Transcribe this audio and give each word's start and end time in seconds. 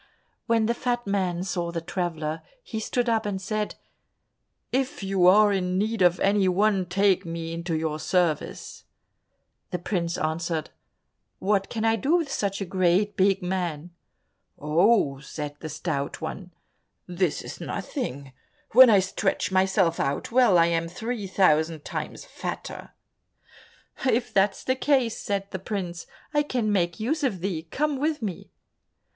When 0.47 0.65
the 0.65 0.73
fat 0.73 1.05
man 1.05 1.43
saw 1.43 1.71
the 1.71 1.79
traveller, 1.79 2.41
he 2.63 2.79
stood 2.79 3.07
up 3.07 3.23
and 3.23 3.39
said, 3.39 3.75
"If 4.71 5.03
you 5.03 5.27
are 5.27 5.53
in 5.53 5.77
need 5.77 6.01
of 6.01 6.19
any 6.21 6.47
one, 6.47 6.87
take 6.87 7.23
me 7.23 7.53
into 7.53 7.77
your 7.77 7.99
service." 7.99 8.85
The 9.69 9.77
prince 9.77 10.17
answered, 10.17 10.71
"What 11.37 11.69
can 11.69 11.85
I 11.85 11.97
do 11.97 12.15
with 12.15 12.31
such 12.31 12.61
a 12.61 12.65
great 12.65 13.15
big 13.15 13.43
man?" 13.43 13.91
"Oh," 14.57 15.19
said 15.19 15.57
the 15.59 15.69
Stout 15.69 16.19
One, 16.19 16.51
"this 17.05 17.43
is 17.43 17.61
nothing, 17.61 18.33
when 18.71 18.89
I 18.89 18.97
stretch 18.97 19.51
myself 19.51 19.99
out 19.99 20.31
well, 20.31 20.57
I 20.57 20.65
am 20.65 20.87
three 20.87 21.27
thousand 21.27 21.85
times 21.85 22.25
fatter." 22.25 22.89
"If 24.07 24.33
that's 24.33 24.63
the 24.63 24.75
case," 24.75 25.19
said 25.19 25.51
the 25.51 25.59
prince, 25.59 26.07
"I 26.33 26.41
can 26.41 26.71
make 26.71 26.99
use 26.99 27.21
of 27.23 27.41
thee, 27.41 27.67
come 27.69 27.99
with 27.99 28.23
me." 28.23 28.49